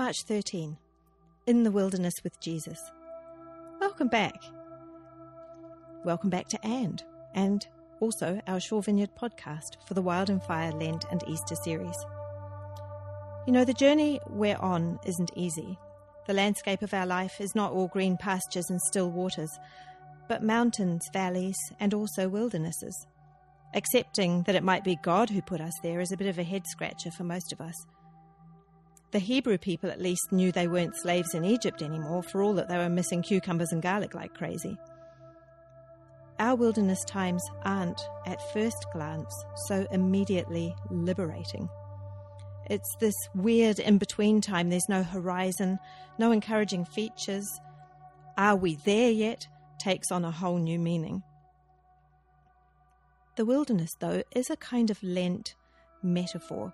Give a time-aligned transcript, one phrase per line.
[0.00, 0.78] March 13
[1.46, 2.78] In the Wilderness with Jesus.
[3.82, 4.42] Welcome back.
[6.06, 7.04] Welcome back to And,
[7.34, 7.66] and
[8.00, 11.94] also our Shore Vineyard podcast for the Wild and Fire Lent and Easter series.
[13.46, 15.78] You know, the journey we're on isn't easy.
[16.26, 19.50] The landscape of our life is not all green pastures and still waters,
[20.30, 23.06] but mountains, valleys, and also wildernesses.
[23.74, 26.42] Accepting that it might be God who put us there is a bit of a
[26.42, 27.74] head scratcher for most of us.
[29.12, 32.68] The Hebrew people at least knew they weren't slaves in Egypt anymore, for all that
[32.68, 34.78] they were missing cucumbers and garlic like crazy.
[36.38, 39.34] Our wilderness times aren't, at first glance,
[39.66, 41.68] so immediately liberating.
[42.70, 44.70] It's this weird in between time.
[44.70, 45.80] There's no horizon,
[46.18, 47.46] no encouraging features.
[48.38, 49.48] Are we there yet?
[49.78, 51.22] takes on a whole new meaning.
[53.36, 55.54] The wilderness, though, is a kind of Lent
[56.02, 56.72] metaphor.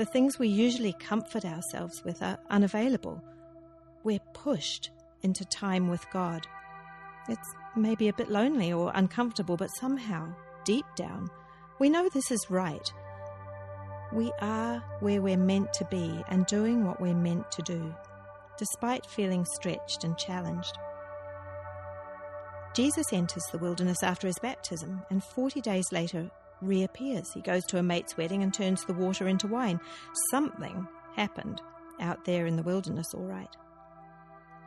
[0.00, 3.22] The things we usually comfort ourselves with are unavailable.
[4.02, 4.88] We're pushed
[5.22, 6.46] into time with God.
[7.28, 10.34] It's maybe a bit lonely or uncomfortable, but somehow,
[10.64, 11.28] deep down,
[11.78, 12.90] we know this is right
[14.10, 17.94] we are where we're meant to be and doing what we're meant to do,
[18.56, 20.78] despite feeling stretched and challenged.
[22.74, 27.32] Jesus enters the wilderness after his baptism and 40 days later reappears.
[27.32, 29.80] He goes to a mate's wedding and turns the water into wine.
[30.30, 31.60] Something happened
[32.00, 33.54] out there in the wilderness, all right.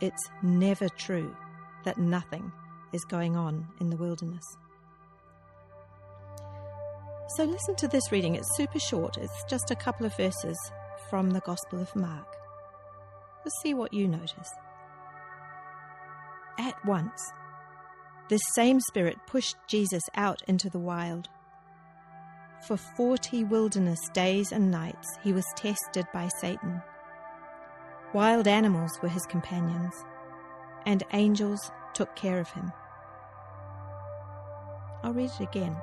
[0.00, 1.34] It's never true
[1.84, 2.52] that nothing
[2.92, 4.44] is going on in the wilderness.
[7.36, 8.34] So listen to this reading.
[8.34, 10.58] It's super short, it's just a couple of verses
[11.10, 12.26] from the Gospel of Mark.
[13.44, 14.50] Let's see what you notice.
[16.58, 17.32] At once,
[18.28, 21.28] this same Spirit pushed Jesus out into the wild.
[22.62, 26.82] For forty wilderness days and nights he was tested by Satan.
[28.12, 29.94] Wild animals were his companions,
[30.84, 32.72] and angels took care of him.
[35.02, 35.76] I'll read it again.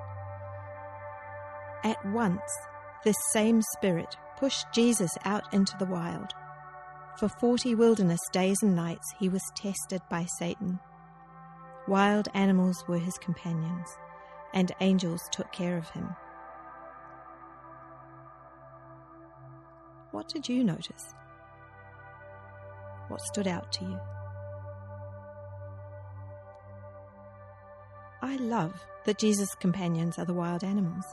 [1.83, 2.41] At once,
[3.03, 6.33] this same Spirit pushed Jesus out into the wild.
[7.19, 10.79] For forty wilderness days and nights he was tested by Satan.
[11.87, 13.87] Wild animals were his companions,
[14.53, 16.15] and angels took care of him.
[20.13, 21.15] What did you notice?
[23.07, 23.99] What stood out to you?
[28.21, 31.03] I love that Jesus' companions are the wild animals.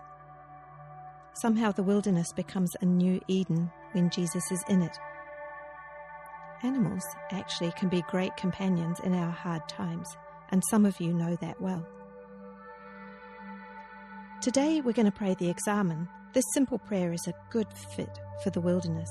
[1.33, 4.99] Somehow the wilderness becomes a new Eden when Jesus is in it.
[6.62, 10.15] Animals actually can be great companions in our hard times,
[10.50, 11.89] and some of you know that well.
[14.43, 16.06] Today we're going to pray the examen.
[16.34, 17.66] This simple prayer is a good
[17.97, 19.11] fit for the wilderness.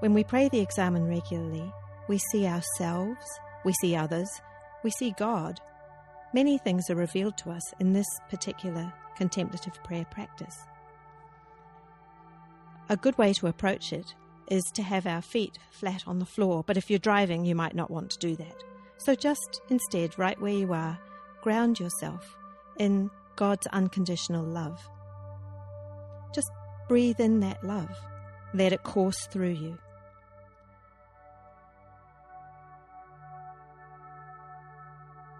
[0.00, 1.72] When we pray the examen regularly,
[2.08, 3.24] we see ourselves,
[3.64, 4.28] we see others,
[4.82, 5.60] we see God.
[6.32, 10.56] Many things are revealed to us in this particular contemplative prayer practice.
[12.88, 14.14] A good way to approach it
[14.48, 17.74] is to have our feet flat on the floor, but if you're driving, you might
[17.74, 18.64] not want to do that.
[18.98, 20.98] So just instead, right where you are,
[21.42, 22.36] ground yourself
[22.78, 24.80] in God's unconditional love.
[26.34, 26.50] Just
[26.88, 27.96] breathe in that love,
[28.52, 29.78] let it course through you.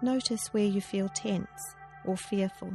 [0.01, 2.73] Notice where you feel tense or fearful.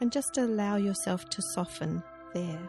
[0.00, 2.02] And just allow yourself to soften
[2.34, 2.68] there.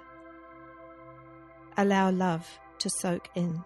[1.78, 2.48] Allow love
[2.80, 3.64] to soak in.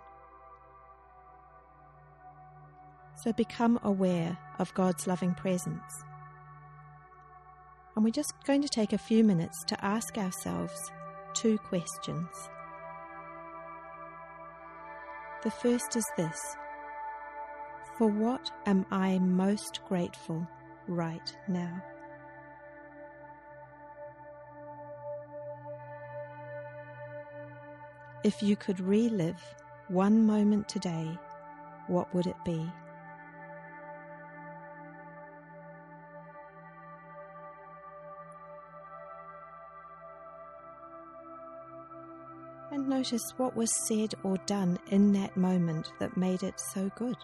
[3.24, 6.04] So become aware of God's loving presence.
[7.96, 10.92] And we're just going to take a few minutes to ask ourselves
[11.46, 12.50] two questions.
[15.44, 16.40] The first is this
[18.00, 20.48] For what am I most grateful
[20.88, 21.84] right now?
[28.24, 29.44] If you could relive
[29.88, 31.16] one moment today,
[31.86, 32.68] what would it be?
[43.06, 47.16] Notice what was said or done in that moment that made it so good.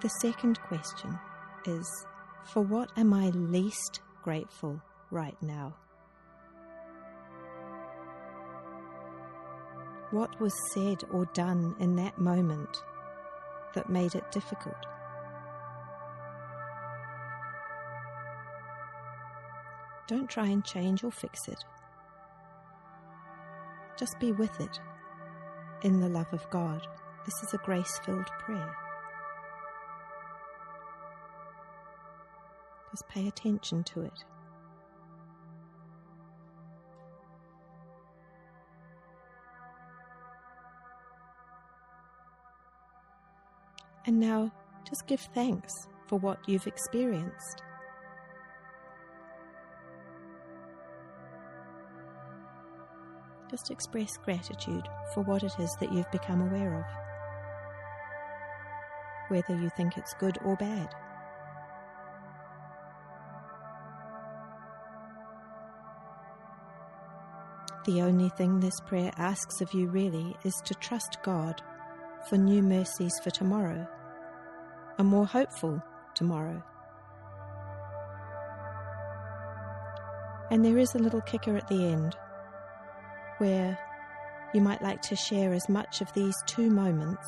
[0.00, 1.18] The second question
[1.66, 2.06] is
[2.44, 4.80] for what am I least grateful
[5.10, 5.74] right now?
[10.10, 12.78] What was said or done in that moment
[13.74, 14.86] that made it difficult?
[20.08, 21.62] Don't try and change or fix it.
[23.98, 24.80] Just be with it
[25.82, 26.86] in the love of God.
[27.26, 28.74] This is a grace filled prayer.
[32.90, 34.24] Just pay attention to it.
[44.06, 44.50] And now
[44.88, 47.62] just give thanks for what you've experienced.
[53.50, 56.84] Just express gratitude for what it is that you've become aware of,
[59.30, 60.94] whether you think it's good or bad.
[67.86, 71.62] The only thing this prayer asks of you really is to trust God
[72.28, 73.88] for new mercies for tomorrow,
[74.98, 75.82] a more hopeful
[76.14, 76.62] tomorrow.
[80.50, 82.14] And there is a little kicker at the end
[83.38, 83.78] where
[84.54, 87.26] you might like to share as much of these two moments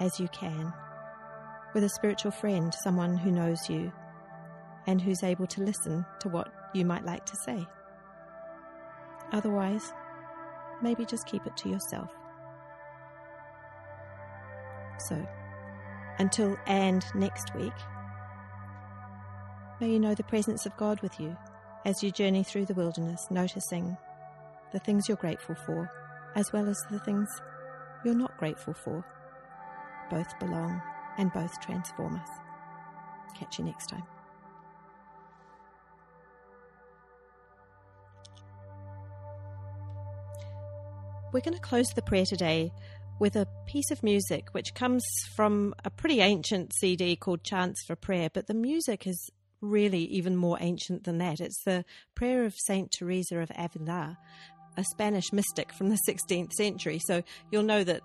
[0.00, 0.72] as you can
[1.74, 3.92] with a spiritual friend, someone who knows you
[4.86, 7.66] and who's able to listen to what you might like to say.
[9.32, 9.92] Otherwise,
[10.82, 12.10] maybe just keep it to yourself.
[15.08, 15.26] So,
[16.18, 17.72] until and next week,
[19.80, 21.36] may you know the presence of God with you
[21.84, 23.96] as you journey through the wilderness, noticing
[24.72, 25.90] the things you're grateful for,
[26.34, 27.28] as well as the things
[28.04, 29.04] you're not grateful for.
[30.10, 30.82] Both belong
[31.18, 32.28] and both transform us.
[33.38, 34.04] Catch you next time.
[41.32, 42.72] We're going to close the prayer today
[43.18, 45.04] with a piece of music which comes
[45.34, 49.30] from a pretty ancient CD called Chants for Prayer, but the music is
[49.62, 51.40] really even more ancient than that.
[51.40, 54.18] It's the prayer of Saint Teresa of Avila,
[54.76, 56.98] a Spanish mystic from the 16th century.
[57.06, 58.02] So you'll know that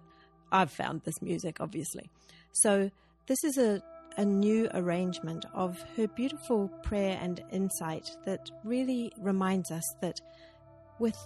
[0.52, 2.10] I've found this music, obviously.
[2.54, 2.90] So
[3.28, 3.82] this is a,
[4.18, 10.20] a new arrangement of her beautiful prayer and insight that really reminds us that
[11.00, 11.18] with,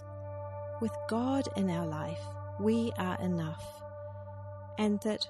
[0.80, 2.20] with God in our life,
[2.60, 3.64] we are enough.
[4.78, 5.26] And that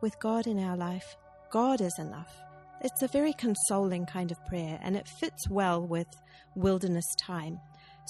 [0.00, 1.16] with God in our life,
[1.50, 2.32] God is enough.
[2.80, 6.06] It's a very consoling kind of prayer, and it fits well with
[6.54, 7.58] wilderness time.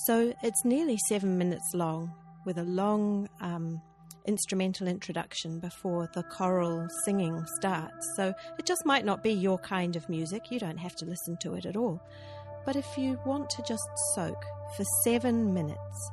[0.07, 2.13] So it's nearly seven minutes long,
[2.45, 3.83] with a long um,
[4.27, 8.07] instrumental introduction before the choral singing starts.
[8.15, 10.51] So it just might not be your kind of music.
[10.51, 12.01] You don't have to listen to it at all.
[12.65, 14.41] But if you want to just soak
[14.77, 16.11] for seven minutes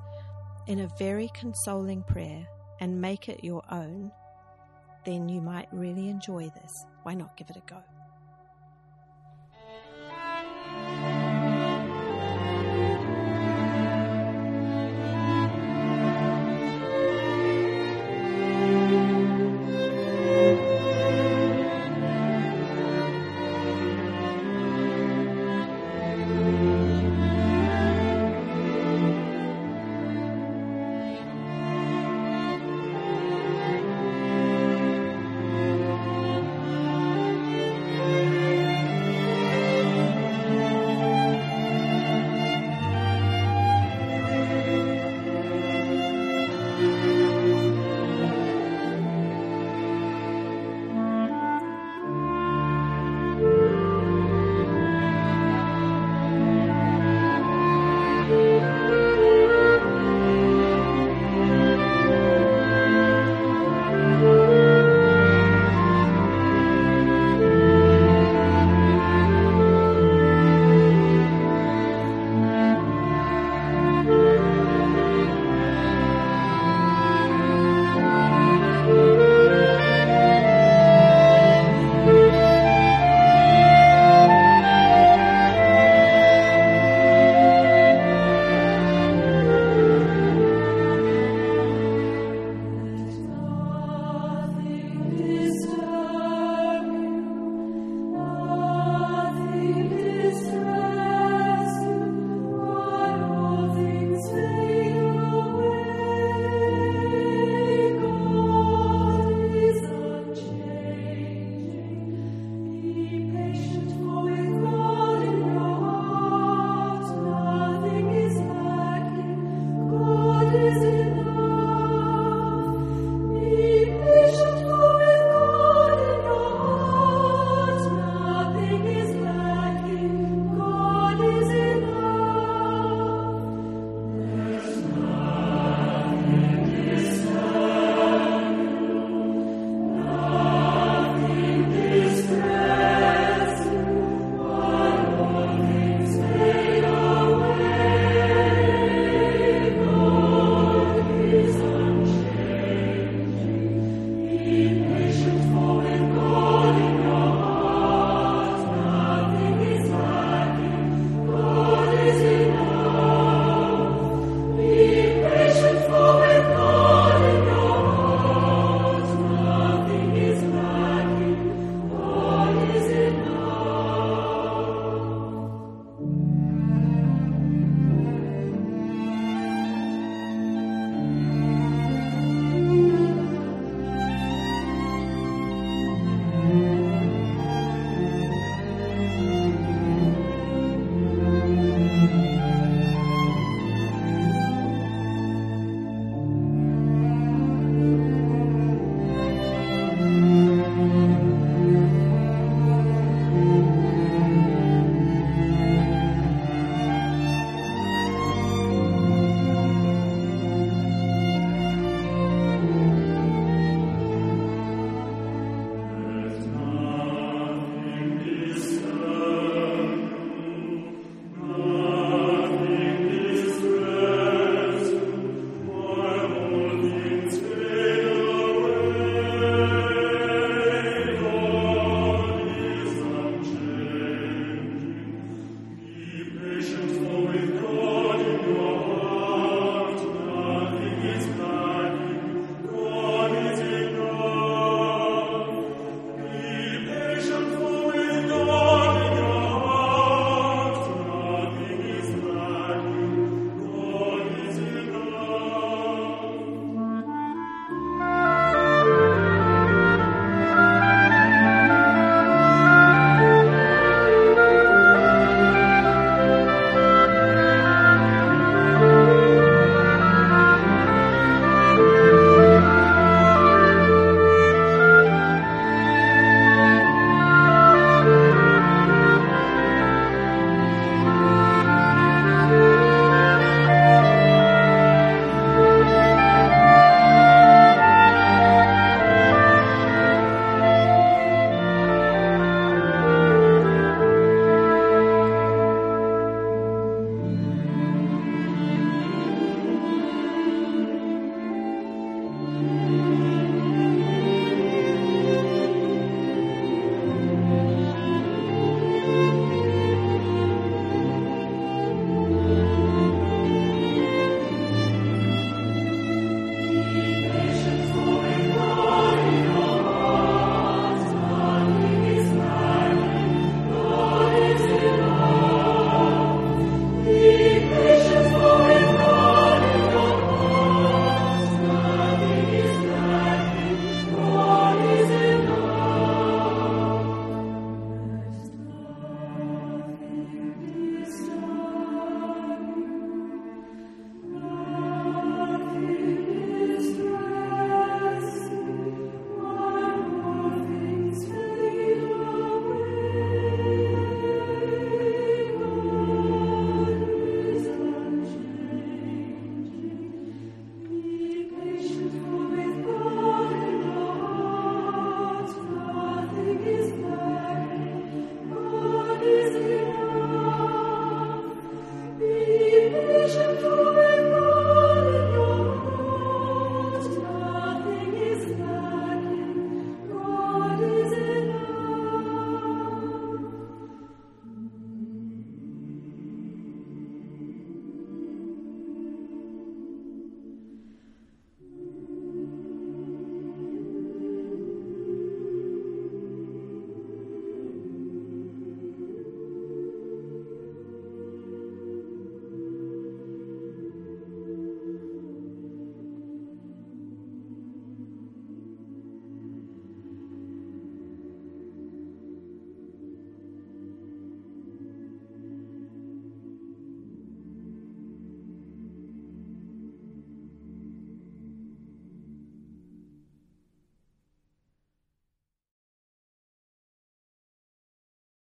[0.68, 2.48] in a very consoling prayer
[2.80, 4.12] and make it your own,
[5.06, 6.86] then you might really enjoy this.
[7.04, 7.84] Why not give it a go?